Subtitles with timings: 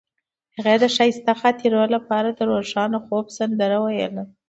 [0.57, 4.23] هغې د ښایسته خاطرو لپاره د روښانه خوب سندره ویله.